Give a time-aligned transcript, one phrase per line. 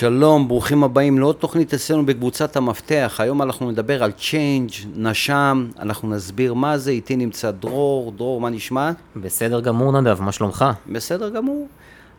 [0.00, 3.16] שלום, ברוכים הבאים לעוד תוכנית אצלנו בקבוצת המפתח.
[3.18, 6.90] היום אנחנו נדבר על change, נש"מ, אנחנו נסביר מה זה.
[6.90, 8.12] איתי נמצא דרור.
[8.12, 8.90] דרור, מה נשמע?
[9.16, 10.64] בסדר גמור, נדב, מה שלומך?
[10.92, 11.68] בסדר גמור.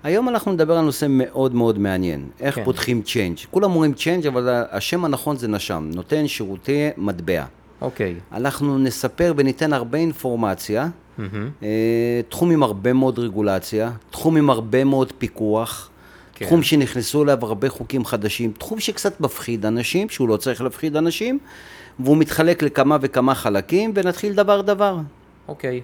[0.04, 2.30] היום אנחנו נדבר על נושא מאוד מאוד מעניין.
[2.39, 2.64] איך כן.
[2.64, 3.38] פותחים change.
[3.52, 5.89] כולם אומרים change, אבל השם הנכון זה נש"מ.
[5.93, 7.43] נותן שירותי מטבע.
[7.82, 8.16] אוקיי.
[8.32, 10.88] אנחנו נספר וניתן הרבה אינפורמציה,
[11.63, 15.90] אה, תחום עם הרבה מאוד רגולציה, תחום עם הרבה מאוד פיקוח,
[16.41, 16.47] כן.
[16.47, 21.39] תחום שנכנסו אליו הרבה חוקים חדשים, תחום שקצת מפחיד אנשים, שהוא לא צריך להפחיד אנשים,
[22.00, 24.97] והוא מתחלק לכמה וכמה חלקים, ונתחיל דבר דבר.
[25.47, 25.81] אוקיי.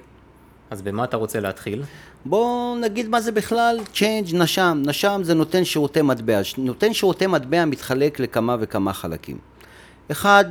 [0.69, 1.83] אז במה אתה רוצה להתחיל?
[2.25, 4.81] בואו נגיד מה זה בכלל Change נשם.
[4.85, 6.41] נשם זה נותן שירותי מטבע.
[6.57, 9.37] נותן שירותי מטבע מתחלק לכמה וכמה חלקים.
[10.11, 10.45] אחד,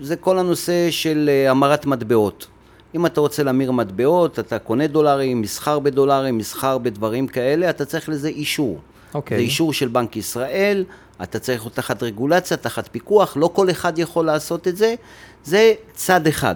[0.00, 2.46] זה כל הנושא של אה, המרת מטבעות.
[2.94, 8.08] אם אתה רוצה להמיר מטבעות, אתה קונה דולרים, מסחר בדולרים, מסחר בדברים כאלה, אתה צריך
[8.08, 8.80] לזה אישור.
[9.14, 9.36] אוקיי.
[9.38, 10.84] זה אישור של בנק ישראל,
[11.22, 14.94] אתה צריך להיות תחת רגולציה, תחת פיקוח, לא כל אחד יכול לעשות את זה,
[15.44, 16.54] זה צד אחד.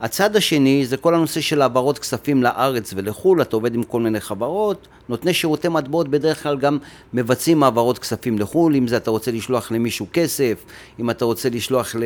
[0.00, 4.20] הצד השני זה כל הנושא של העברות כספים לארץ ולחו"ל, אתה עובד עם כל מיני
[4.20, 6.78] חברות, נותני שירותי מטבעות בדרך כלל גם
[7.12, 10.64] מבצעים העברות כספים לחו"ל, אם זה אתה רוצה לשלוח למישהו כסף,
[11.00, 12.02] אם אתה רוצה לשלוח ל...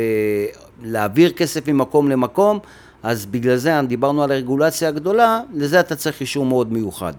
[0.83, 2.59] להעביר כסף ממקום למקום,
[3.03, 7.13] אז בגלל זה דיברנו על הרגולציה הגדולה, לזה אתה צריך אישור מאוד מיוחד.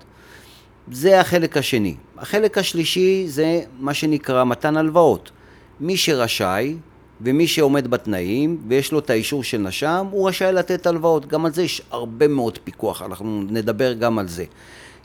[0.92, 1.96] זה החלק השני.
[2.18, 5.32] החלק השלישי זה מה שנקרא מתן הלוואות.
[5.80, 6.76] מי שרשאי
[7.22, 11.26] ומי שעומד בתנאים ויש לו את האישור של נש"ם, הוא רשאי לתת הלוואות.
[11.26, 14.46] גם על זה יש הרבה מאוד פיקוח, אנחנו נדבר גם על זה.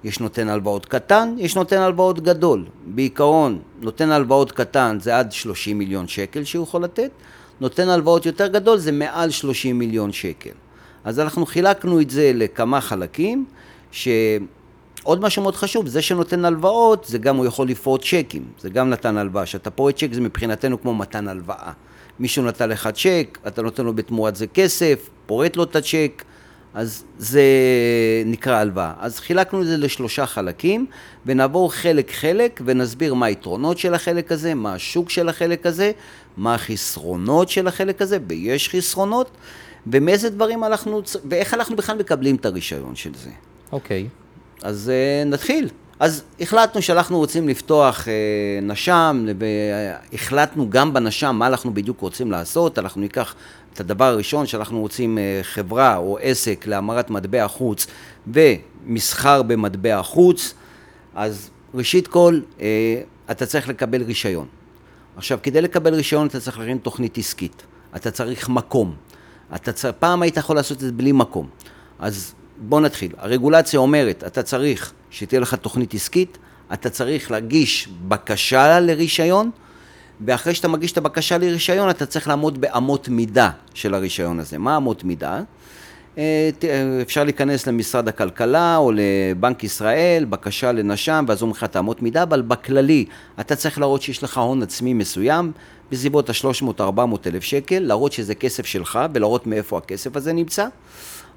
[0.05, 2.65] יש נותן הלוואות קטן, יש נותן הלוואות גדול.
[2.87, 7.11] בעיקרון, נותן הלוואות קטן זה עד 30 מיליון שקל שהוא יכול לתת,
[7.61, 10.51] נותן הלוואות יותר גדול זה מעל 30 מיליון שקל.
[11.05, 13.45] אז אנחנו חילקנו את זה לכמה חלקים,
[13.93, 14.09] ש...
[15.09, 18.91] עוד משהו מאוד חשוב, זה שנותן הלוואות, זה גם הוא יכול לפרוט צ'קים, זה גם
[18.91, 19.45] נתן הלוואה.
[19.45, 21.73] כשאתה פורט צ'ק זה מבחינתנו כמו מתן הלוואה.
[22.21, 26.25] מישהו נתן לך צ'ק, אתה נותן לו בתמורת זה כסף, פורט לו את הצ'ק,
[26.75, 27.43] אז זה
[28.27, 28.93] נקרא הלוואה.
[28.99, 30.87] אז חילקנו את זה לשלושה חלקים,
[31.27, 35.93] ונעבור חלק-חלק ונסביר מה היתרונות של החלק הזה, מה השוק של החלק הזה,
[36.37, 39.31] מה החסרונות של החלק הזה, ויש חסרונות,
[39.87, 43.31] ומאיזה דברים אנחנו, ואיך אנחנו בכלל מקבלים את הרישיון של זה.
[43.73, 44.09] אוקיי.
[44.63, 45.69] אז uh, נתחיל.
[46.01, 52.79] אז החלטנו שאנחנו רוצים לפתוח uh, נש"ם, והחלטנו גם בנש"ם מה אנחנו בדיוק רוצים לעשות.
[52.79, 53.35] אנחנו ניקח
[53.75, 57.87] את הדבר הראשון שאנחנו רוצים uh, חברה או עסק להמרת מטבע חוץ
[58.27, 60.55] ומסחר במטבע חוץ.
[61.15, 62.61] אז ראשית כל, uh,
[63.31, 64.47] אתה צריך לקבל רישיון.
[65.17, 67.63] עכשיו, כדי לקבל רישיון אתה צריך להכין תוכנית עסקית.
[67.97, 68.95] אתה צריך מקום.
[69.55, 69.91] אתה צר...
[69.99, 71.49] פעם היית יכול לעשות את זה בלי מקום.
[71.99, 73.13] אז בוא נתחיל.
[73.19, 76.39] הרגולציה אומרת, אתה צריך שתהיה לך תוכנית עסקית,
[76.73, 79.51] אתה צריך להגיש בקשה לרישיון,
[80.27, 84.59] ואחרי שאתה מגיש את הבקשה לרישיון, אתה צריך לעמוד באמות מידה של הרישיון הזה.
[84.59, 85.41] מה אמות מידה?
[86.19, 91.77] אה, אה, אפשר להיכנס למשרד הכלכלה או לבנק ישראל, בקשה לנש"ם, ואז אומרים לך את
[91.77, 93.05] האמות מידה, אבל בכללי
[93.41, 95.53] אתה צריך להראות שיש לך הון עצמי מסוים,
[95.91, 96.81] בסביבות ה-300-400
[97.27, 100.67] אלף שקל, להראות שזה כסף שלך ולהראות מאיפה הכסף הזה נמצא.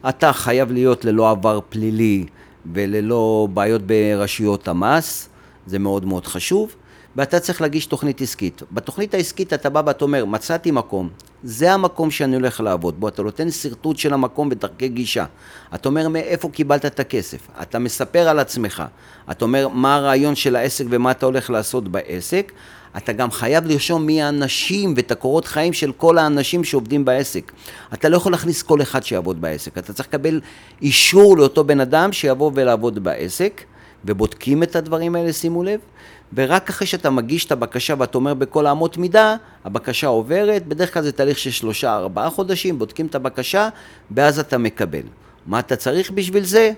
[0.09, 2.25] אתה חייב להיות ללא עבר פלילי
[2.73, 5.29] וללא בעיות ברשויות המס,
[5.65, 6.75] זה מאוד מאוד חשוב,
[7.15, 8.61] ואתה צריך להגיש תוכנית עסקית.
[8.71, 11.09] בתוכנית העסקית אתה בא ואתה אומר, מצאתי מקום,
[11.43, 15.25] זה המקום שאני הולך לעבוד בו, אתה נותן שרטוט של המקום ודרכי גישה.
[15.75, 18.83] אתה אומר מאיפה קיבלת את הכסף, אתה מספר על עצמך,
[19.31, 22.51] אתה אומר מה הרעיון של העסק ומה אתה הולך לעשות בעסק,
[22.97, 27.51] אתה גם חייב לרשום מי האנשים ואת הקורות חיים של כל האנשים שעובדים בעסק.
[27.93, 30.41] אתה לא יכול להכניס כל אחד שיעבוד בעסק, אתה צריך לקבל
[30.81, 33.61] אישור לאותו בן אדם שיבוא ולעבוד בעסק,
[34.05, 35.79] ובודקים את הדברים האלה, שימו לב,
[36.33, 41.03] ורק אחרי שאתה מגיש את הבקשה ואתה אומר בכל האמות מידה, הבקשה עוברת, בדרך כלל
[41.03, 43.69] זה תהליך של שלושה ארבעה חודשים, בודקים את הבקשה,
[44.11, 45.03] ואז אתה מקבל.
[45.45, 46.71] מה אתה צריך בשביל זה?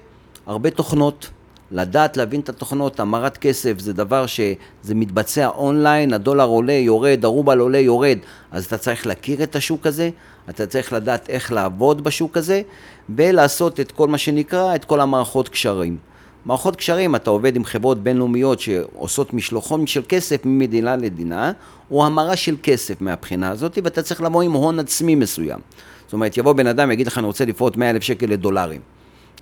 [0.45, 1.29] הרבה תוכנות.
[1.71, 7.59] לדעת, להבין את התוכנות, המרת כסף זה דבר שזה מתבצע אונליין, הדולר עולה, יורד, הרובל
[7.59, 8.17] עולה, יורד,
[8.51, 10.09] אז אתה צריך להכיר את השוק הזה,
[10.49, 12.61] אתה צריך לדעת איך לעבוד בשוק הזה,
[13.09, 15.97] ולעשות את כל מה שנקרא, את כל המערכות קשרים.
[16.45, 21.51] מערכות קשרים, אתה עובד עם חברות בינלאומיות שעושות משלוחון של כסף ממדינה למדינה,
[21.91, 25.59] או המרה של כסף מהבחינה הזאת, ואתה צריך לבוא עם הון עצמי מסוים.
[26.05, 28.81] זאת אומרת, יבוא בן אדם, יגיד לך, אני רוצה לפרוט 100 אלף שקל לדולרים.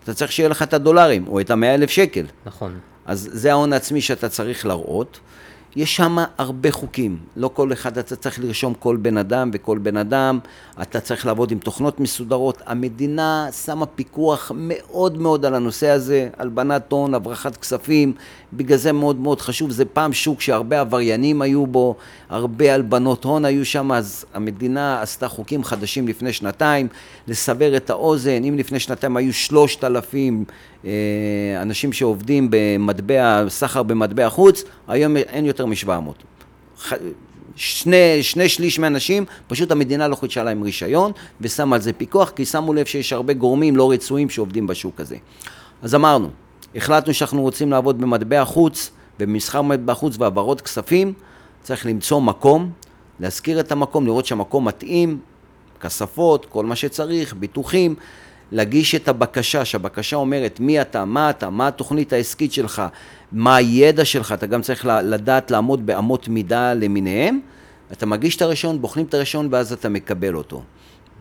[0.04, 2.26] אתה צריך שיהיה לך את הדולרים, או את המאה אלף שקל.
[2.46, 2.80] נכון.
[3.06, 5.20] אז זה ההון העצמי שאתה צריך להראות.
[5.76, 7.18] יש שם הרבה חוקים.
[7.36, 10.40] לא כל אחד אתה צריך לרשום כל בן אדם וכל בן אדם,
[10.82, 12.62] אתה צריך לעבוד עם תוכנות מסודרות.
[12.66, 18.14] המדינה שמה פיקוח מאוד מאוד על הנושא הזה, הלבנת הון, הברחת כספים,
[18.54, 19.72] בגלל זה מאוד מאוד חשוב.
[19.72, 21.96] זה פעם שוק שהרבה עבריינים היו בו,
[22.30, 26.88] הרבה הלבנות הון היו שם, אז המדינה עשתה חוקים חדשים לפני שנתיים.
[27.28, 30.46] לסבר את האוזן, אם לפני שנתיים היו שלושת אלפים
[30.86, 30.92] אה,
[31.62, 36.24] אנשים שעובדים במטבע, סחר במטבע חוץ, היום אין יותר מ-700.
[37.56, 41.12] שני, שני שליש מהאנשים, פשוט המדינה לא חידשה להם רישיון
[41.42, 45.16] ושמה על זה פיקוח, כי שמו לב שיש הרבה גורמים לא רצויים שעובדים בשוק הזה.
[45.82, 46.30] אז אמרנו,
[46.76, 51.14] החלטנו שאנחנו רוצים לעבוד במטבע חוץ, במסחר מטבע חוץ והעברות כספים,
[51.64, 52.72] צריך למצוא מקום,
[53.20, 55.20] להזכיר את המקום, לראות שהמקום מתאים,
[55.80, 57.96] כספות, כל מה שצריך, ביטוחים,
[58.52, 62.82] להגיש את הבקשה, שהבקשה אומרת מי אתה, מה אתה, מה התוכנית העסקית שלך,
[63.32, 67.40] מה הידע שלך, אתה גם צריך לדעת לעמוד באמות מידה למיניהם,
[67.92, 70.64] אתה מגיש את הרישיון, בוחנים את הרישיון ואז אתה מקבל אותו.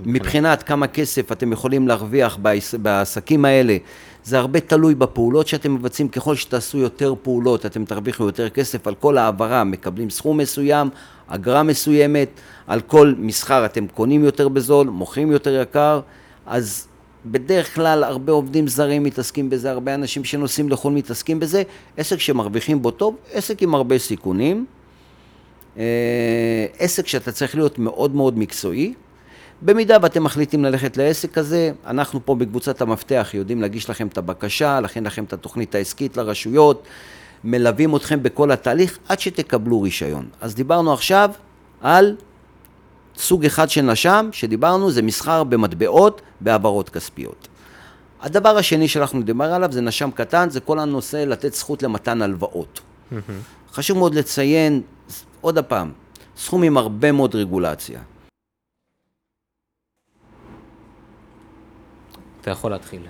[0.05, 2.39] מבחינת כמה כסף אתם יכולים להרוויח
[2.83, 3.77] בעסקים האלה,
[4.25, 8.95] זה הרבה תלוי בפעולות שאתם מבצעים, ככל שתעשו יותר פעולות אתם תרוויחו יותר כסף, על
[8.95, 10.89] כל העברה מקבלים סכום מסוים,
[11.27, 12.29] אגרה מסוימת,
[12.67, 16.01] על כל מסחר אתם קונים יותר בזול, מוכרים יותר יקר,
[16.47, 16.87] אז
[17.27, 21.63] בדרך כלל הרבה עובדים זרים מתעסקים בזה, הרבה אנשים שנוסעים לחו"ל מתעסקים בזה,
[21.97, 24.67] עסק שמרוויחים בו טוב, עסק עם הרבה סיכונים,
[25.79, 28.95] אה, עסק שאתה צריך להיות מאוד מאוד מקצועי.
[29.63, 34.81] במידה ואתם מחליטים ללכת לעסק הזה, אנחנו פה בקבוצת המפתח יודעים להגיש לכם את הבקשה,
[34.81, 36.83] להכין לכם את התוכנית העסקית לרשויות,
[37.45, 40.29] מלווים אתכם בכל התהליך עד שתקבלו רישיון.
[40.41, 41.31] אז דיברנו עכשיו
[41.81, 42.17] על
[43.17, 47.49] סוג אחד של נש"ם, שדיברנו, זה מסחר במטבעות בהעברות כספיות.
[48.21, 52.81] הדבר השני שאנחנו נדבר עליו זה נש"ם קטן, זה כל הנושא לתת זכות למתן הלוואות.
[52.81, 53.15] Mm-hmm.
[53.73, 54.83] חשוב מאוד לציין,
[55.41, 55.93] עוד פעם,
[56.37, 58.01] סכום עם הרבה מאוד רגולציה.
[62.41, 63.03] אתה יכול להתחיל.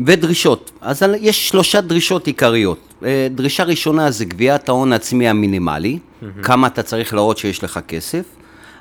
[0.00, 0.70] ודרישות.
[0.80, 2.78] אז יש שלושה דרישות עיקריות.
[3.04, 6.42] אה, דרישה ראשונה זה גביית ההון העצמי המינימלי, mm-hmm.
[6.42, 8.24] כמה אתה צריך להראות שיש לך כסף.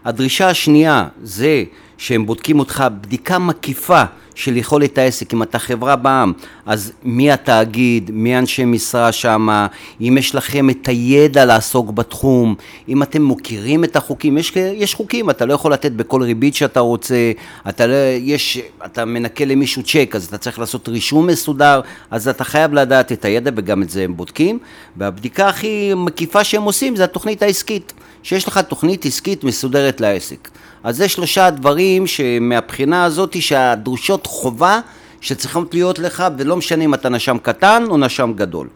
[0.06, 1.64] הדרישה השנייה זה
[1.98, 4.04] שהם בודקים אותך בדיקה מקיפה
[4.36, 6.32] של יכולת העסק, אם אתה חברה בע"מ,
[6.66, 9.66] אז מי התאגיד, מי אנשי משרה שם,
[10.02, 12.56] אם יש לכם את הידע לעסוק בתחום,
[12.90, 16.80] אם אתם מוכירים את החוקים, יש, יש חוקים, אתה לא יכול לתת בכל ריבית שאתה
[16.80, 17.32] רוצה,
[17.70, 21.82] אתה, לא, יש, אתה מנקה למישהו צ'ק, אז אתה צריך לעשות רישום מסודר,
[22.12, 24.60] אז אתה חייב לדעת את הידע וגם את זה הם בודקים,
[24.98, 27.94] והבדיקה הכי מקיפה שהם עושים זה התוכנית העסקית,
[28.24, 30.50] שיש לך תוכנית עסקית מסודרת לעסק.
[30.84, 34.80] אז זה שלושה דברים שמהבחינה הזאת שהדרושות חובה
[35.22, 38.68] שצריכות להיות לך ולא משנה אם אתה נשם קטן או נשם גדול.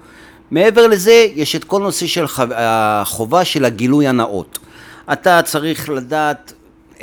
[0.52, 2.26] מעבר לזה יש את כל נושא של
[2.56, 4.60] החובה של הגילוי הנאות.
[5.14, 6.54] אתה צריך לדעת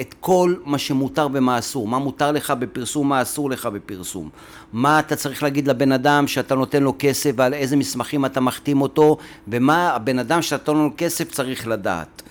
[0.01, 4.29] את כל מה שמותר ומה אסור, מה מותר לך בפרסום, מה אסור לך בפרסום,
[4.73, 8.83] מה אתה צריך להגיד לבן אדם שאתה נותן לו כסף ועל איזה מסמכים אתה מחתים
[8.83, 9.17] אותו
[9.49, 12.23] ומה הבן אדם שאתה נותן לו כסף צריך לדעת.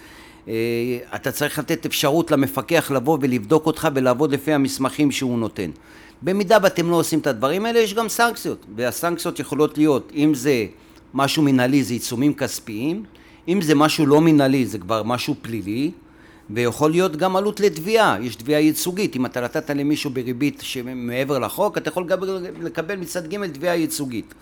[0.48, 0.54] אה,
[1.16, 5.72] אתה צריך לתת אפשרות למפקח לבוא ולבדוק אותך ולעבוד לפי המסמכים שהוא נותן.
[6.22, 10.66] במידה ואתם לא עושים את הדברים האלה, יש גם סנקציות, והסנקציות יכולות להיות, אם זה
[11.14, 13.04] משהו מנהלי זה עיצומים כספיים,
[13.48, 15.92] אם זה משהו לא מנהלי זה כבר משהו פלילי,
[16.50, 21.78] ויכול להיות גם עלות לתביעה, יש תביעה ייצוגית, אם אתה נתת למישהו בריבית שמעבר לחוק,
[21.78, 22.20] אתה יכול גם
[22.62, 24.34] לקבל מצד ג' תביעה ייצוגית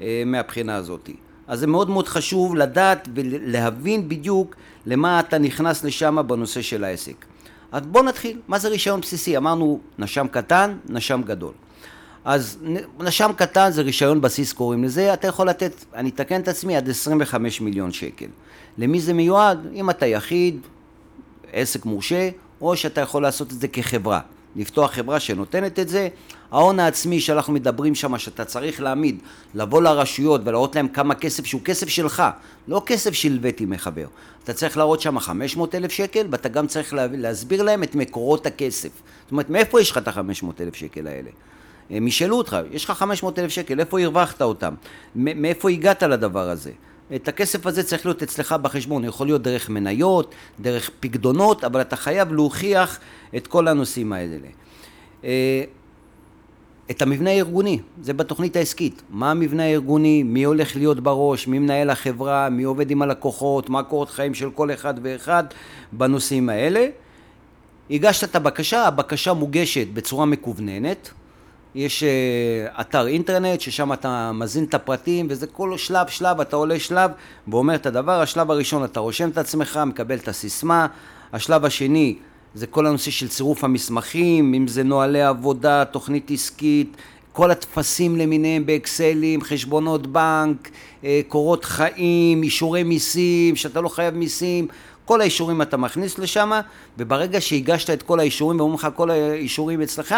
[0.00, 1.10] אה, מהבחינה הזאת.
[1.46, 4.56] אז זה מאוד מאוד חשוב לדעת ולהבין בדיוק
[4.86, 7.24] למה אתה נכנס לשם בנושא של העסק.
[7.72, 9.36] אז בואו נתחיל, מה זה רישיון בסיסי?
[9.36, 11.52] אמרנו נשם קטן, נשם גדול.
[12.24, 12.58] אז
[13.00, 16.88] נשם קטן זה רישיון בסיס קוראים לזה, אתה יכול לתת, אני אתקן את עצמי, עד
[16.88, 18.26] 25 מיליון שקל.
[18.78, 19.66] למי זה מיועד?
[19.74, 20.60] אם אתה יחיד,
[21.52, 22.28] עסק מורשה,
[22.60, 24.20] או שאתה יכול לעשות את זה כחברה.
[24.56, 26.08] לפתוח חברה שנותנת את זה.
[26.52, 29.18] ההון העצמי שאנחנו מדברים שם, שאתה צריך להעמיד,
[29.54, 32.22] לבוא לרשויות ולהראות להם כמה כסף שהוא כסף שלך,
[32.68, 34.06] לא כסף שהלוויתי מחבר.
[34.44, 38.88] אתה צריך להראות שם 500 אלף שקל, ואתה גם צריך להסביר להם את מקורות הכסף.
[39.22, 41.30] זאת אומרת, מאיפה יש לך את ה-500 אלף שקל האלה?
[41.90, 44.74] הם ישאלו אותך, יש לך 500 אלף שקל, איפה הרווחת אותם?
[45.14, 46.70] מאיפה הגעת לדבר הזה?
[47.14, 51.96] את הכסף הזה צריך להיות אצלך בחשבון, יכול להיות דרך מניות, דרך פקדונות, אבל אתה
[51.96, 52.98] חייב להוכיח
[53.36, 54.36] את כל הנושאים האלה.
[56.90, 59.02] את המבנה הארגוני, זה בתוכנית העסקית.
[59.10, 63.82] מה המבנה הארגוני, מי הולך להיות בראש, מי מנהל החברה, מי עובד עם הלקוחות, מה
[63.82, 65.44] קורות חיים של כל אחד ואחד
[65.92, 66.86] בנושאים האלה.
[67.90, 71.10] הגשת את הבקשה, הבקשה מוגשת בצורה מקווננת,
[71.74, 76.78] יש אה, אתר אינטרנט ששם אתה מזין את הפרטים וזה כל שלב שלב אתה עולה
[76.78, 77.10] שלב
[77.48, 80.86] ואומר את הדבר, השלב הראשון אתה רושם את עצמך, מקבל את הסיסמה,
[81.32, 82.16] השלב השני
[82.54, 86.96] זה כל הנושא של צירוף המסמכים, אם זה נוהלי עבודה, תוכנית עסקית,
[87.32, 90.70] כל הטפסים למיניהם באקסלים, חשבונות בנק,
[91.04, 94.66] אה, קורות חיים, אישורי מיסים, שאתה לא חייב מיסים,
[95.04, 96.50] כל האישורים אתה מכניס לשם,
[96.98, 100.14] וברגע שהגשת את כל האישורים ואומרים לך כל האישורים אצלך,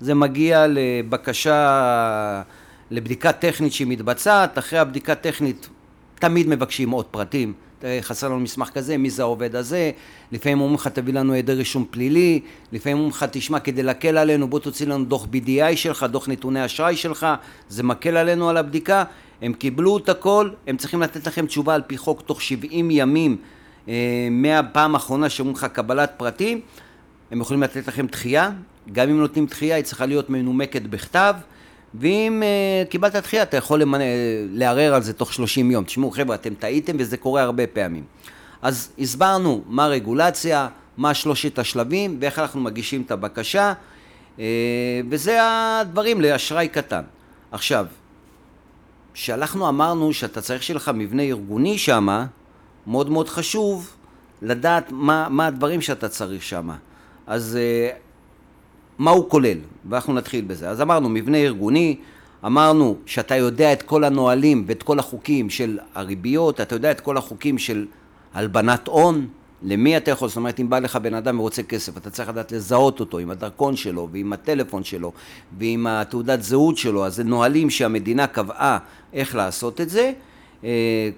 [0.00, 2.42] זה מגיע לבקשה,
[2.90, 5.68] לבדיקה טכנית שהיא מתבצעת, אחרי הבדיקה הטכנית
[6.14, 7.52] תמיד מבקשים עוד פרטים,
[8.00, 9.90] חסר לנו מסמך כזה, מי זה העובד הזה,
[10.32, 12.40] לפעמים אומרים לך תביא לנו היעדר רישום פלילי,
[12.72, 16.64] לפעמים אומרים לך תשמע כדי להקל עלינו בוא תוציא לנו דוח BDI שלך, דוח נתוני
[16.64, 17.26] אשראי שלך,
[17.68, 19.04] זה מקל עלינו על הבדיקה,
[19.42, 23.36] הם קיבלו את הכל, הם צריכים לתת לכם תשובה על פי חוק תוך 70 ימים.
[23.88, 26.60] אה, מהפעם האחרונה שאומרים לך קבלת פרטים,
[27.30, 28.50] הם יכולים לתת לכם דחייה,
[28.92, 31.34] גם אם נותנים דחייה היא צריכה להיות מנומקת בכתב
[31.94, 34.00] ואם uh, קיבלת דחייה אתה יכול למנ...
[34.52, 35.84] לערער על זה תוך 30 יום.
[35.84, 38.04] תשמעו חבר'ה, אתם טעיתם וזה קורה הרבה פעמים.
[38.62, 43.72] אז הסברנו מה הרגולציה, מה שלושת השלבים ואיך אנחנו מגישים את הבקשה
[44.36, 44.40] uh,
[45.10, 47.02] וזה הדברים לאשראי קטן.
[47.52, 47.86] עכשיו,
[49.14, 52.26] כשאנחנו אמרנו שאתה צריך שיהיה לך מבנה ארגוני שמה,
[52.86, 53.90] מאוד מאוד חשוב
[54.42, 56.76] לדעת מה, מה הדברים שאתה צריך שמה.
[57.26, 58.07] אז uh,
[58.98, 60.68] מה הוא כולל, ואנחנו נתחיל בזה.
[60.68, 61.96] אז אמרנו מבנה ארגוני,
[62.46, 67.16] אמרנו שאתה יודע את כל הנהלים ואת כל החוקים של הריביות, אתה יודע את כל
[67.16, 67.86] החוקים של
[68.34, 69.26] הלבנת הון,
[69.62, 72.52] למי אתה יכול, זאת אומרת אם בא לך בן אדם ורוצה כסף, אתה צריך לדעת
[72.52, 75.12] לזהות אותו עם הדרכון שלו ועם הטלפון שלו
[75.58, 78.78] ועם התעודת זהות שלו, אז זה נהלים שהמדינה קבעה
[79.12, 80.12] איך לעשות את זה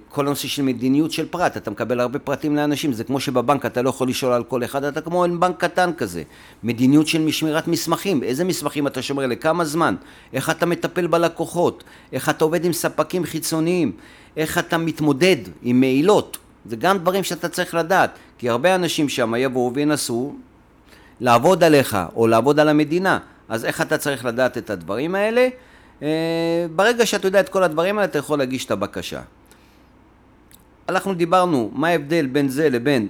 [0.08, 3.82] כל הנושא של מדיניות של פרט, אתה מקבל הרבה פרטים לאנשים, זה כמו שבבנק אתה
[3.82, 6.22] לא יכול לשאול על כל אחד, אתה כמו בנק קטן כזה.
[6.62, 9.94] מדיניות של משמירת מסמכים, איזה מסמכים אתה שומר, לכמה זמן,
[10.32, 13.92] איך אתה מטפל בלקוחות, איך אתה עובד עם ספקים חיצוניים,
[14.36, 19.34] איך אתה מתמודד עם מעילות, זה גם דברים שאתה צריך לדעת, כי הרבה אנשים שם
[19.38, 20.34] יבואו וינסו
[21.20, 23.18] לעבוד עליך או לעבוד על המדינה,
[23.48, 25.48] אז איך אתה צריך לדעת את הדברים האלה?
[26.02, 29.20] אה, ברגע שאתה יודע את כל הדברים האלה, אתה יכול להגיש את הבקשה.
[30.88, 33.08] אנחנו דיברנו מה ההבדל בין זה לבין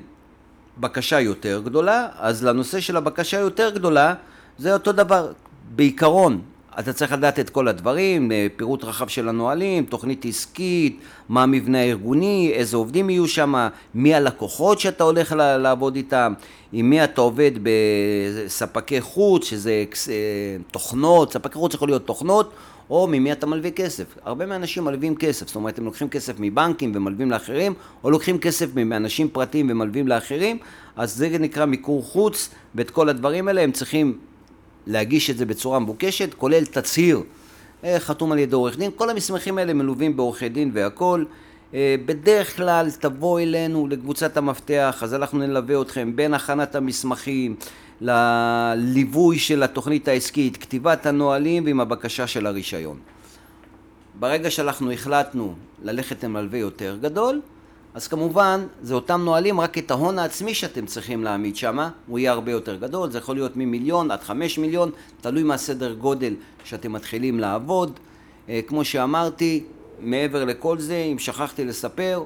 [0.78, 4.14] בקשה יותר גדולה, אז לנושא של הבקשה יותר גדולה,
[4.58, 5.32] זה אותו דבר.
[5.74, 6.40] בעיקרון,
[6.78, 11.78] אתה צריך לדעת את כל הדברים, אה, פירוט רחב של הנהלים, תוכנית עסקית, מה המבנה
[11.78, 16.32] הארגוני, איזה עובדים יהיו שם, מי הלקוחות שאתה הולך לעבוד איתם,
[16.72, 20.14] עם מי אתה עובד בספקי חוץ, שזה אה,
[20.70, 22.52] תוכנות, ספקי חוץ יכול להיות תוכנות,
[22.90, 24.04] או ממי אתה מלווה כסף.
[24.24, 28.74] הרבה מהאנשים מלווים כסף, זאת אומרת הם לוקחים כסף מבנקים ומלווים לאחרים, או לוקחים כסף
[28.74, 30.58] מאנשים פרטיים ומלווים לאחרים,
[30.96, 34.18] אז זה נקרא מיקור חוץ, ואת כל הדברים האלה הם צריכים
[34.86, 37.22] להגיש את זה בצורה מבוקשת, כולל תצהיר
[37.84, 41.26] אה, חתום על ידי עורך דין, כל המסמכים האלה מלווים בעורכי דין והכול.
[41.74, 47.56] אה, בדרך כלל תבוא אלינו לקבוצת המפתח, אז אנחנו נלווה אתכם בין הכנת המסמכים,
[48.00, 52.98] לליווי של התוכנית העסקית, כתיבת הנהלים ועם הבקשה של הרישיון.
[54.20, 57.40] ברגע שאנחנו החלטנו ללכת עם מלווה יותר גדול,
[57.94, 62.32] אז כמובן זה אותם נהלים, רק את ההון העצמי שאתם צריכים להעמיד שם, הוא יהיה
[62.32, 64.90] הרבה יותר גדול, זה יכול להיות ממיליון עד חמש מיליון,
[65.20, 68.00] תלוי מהסדר גודל שאתם מתחילים לעבוד.
[68.48, 69.64] אה, כמו שאמרתי,
[70.00, 72.24] מעבר לכל זה, אם שכחתי לספר,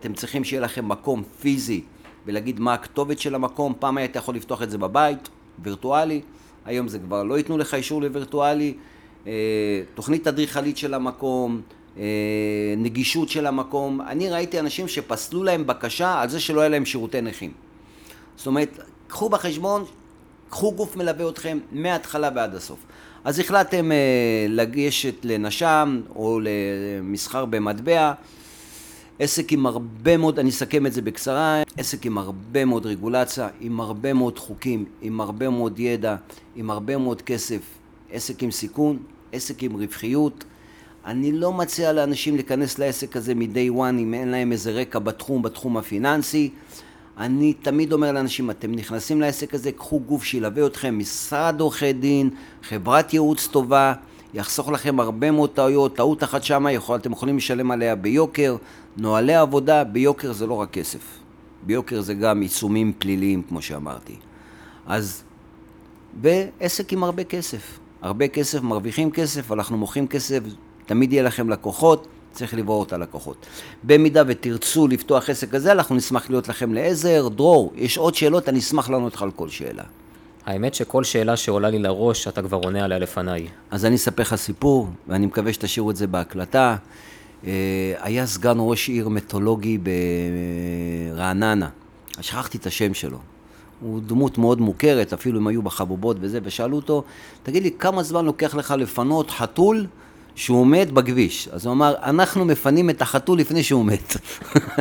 [0.00, 1.82] אתם צריכים שיהיה לכם מקום פיזי
[2.26, 6.20] ולהגיד מה הכתובת של המקום, פעם היית יכול לפתוח את זה בבית, וירטואלי,
[6.64, 8.74] היום זה כבר לא ייתנו לך אישור לווירטואלי,
[9.26, 9.32] אה,
[9.94, 11.60] תוכנית אדריכלית של המקום,
[11.98, 12.04] אה,
[12.76, 14.00] נגישות של המקום.
[14.00, 17.52] אני ראיתי אנשים שפסלו להם בקשה על זה שלא היה להם שירותי נכים.
[18.36, 19.84] זאת אומרת, קחו בחשבון,
[20.50, 22.78] קחו גוף מלווה אתכם מההתחלה ועד הסוף.
[23.24, 28.12] אז החלטתם אה, לגשת לנש"ם או למסחר במטבע,
[29.22, 33.80] עסק עם הרבה מאוד, אני אסכם את זה בקצרה, עסק עם הרבה מאוד רגולציה, עם
[33.80, 36.16] הרבה מאוד חוקים, עם הרבה מאוד ידע,
[36.56, 37.60] עם הרבה מאוד כסף,
[38.12, 38.98] עסק עם סיכון,
[39.32, 40.44] עסק עם רווחיות.
[41.06, 45.42] אני לא מציע לאנשים להיכנס לעסק הזה מ-day one אם אין להם איזה רקע בתחום,
[45.42, 46.50] בתחום הפיננסי.
[47.18, 52.30] אני תמיד אומר לאנשים, אתם נכנסים לעסק הזה, קחו גוף שילווה אתכם, משרד עורכי דין,
[52.62, 53.92] חברת ייעוץ טובה,
[54.34, 58.56] יחסוך לכם הרבה מאוד טעויות, טעות אחת שמה, יכול, אתם יכולים לשלם עליה ביוקר,
[58.96, 61.18] נוהלי עבודה, ביוקר זה לא רק כסף,
[61.66, 64.16] ביוקר זה גם עיצומים פליליים, כמו שאמרתי.
[64.86, 65.22] אז,
[66.22, 70.40] ועסק עם הרבה כסף, הרבה כסף, מרוויחים כסף, אנחנו מוכרים כסף,
[70.86, 73.46] תמיד יהיה לכם לקוחות, צריך לברור את הלקוחות.
[73.82, 77.28] במידה ותרצו לפתוח עסק כזה, אנחנו נשמח להיות לכם לעזר.
[77.28, 79.84] דרור, יש עוד שאלות, אני אשמח לענות לך על כל שאלה.
[80.50, 83.46] האמת שכל שאלה שעולה לי לראש, אתה כבר עונה עליה לפניי.
[83.70, 86.76] אז אני אספר לך סיפור, ואני מקווה שתשאירו את זה בהקלטה.
[87.46, 89.78] אה, היה סגן ראש עיר מיתולוגי
[91.14, 91.68] ברעננה,
[92.20, 93.18] שכחתי את השם שלו.
[93.80, 97.04] הוא דמות מאוד מוכרת, אפילו אם היו בחבובות וזה, ושאלו אותו,
[97.42, 99.86] תגיד לי, כמה זמן לוקח לך לפנות חתול
[100.40, 101.48] שהוא מת בכביש?
[101.52, 104.16] אז הוא אמר, אנחנו מפנים את החתול לפני שהוא מת.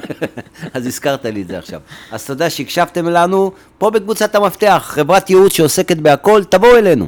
[0.73, 1.79] אז הזכרת לי את זה עכשיו.
[2.11, 7.07] אז תודה שהקשבתם לנו, פה בקבוצת המפתח, חברת ייעוץ שעוסקת בהכל, תבואו אלינו.